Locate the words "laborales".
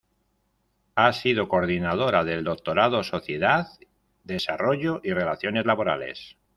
5.67-6.37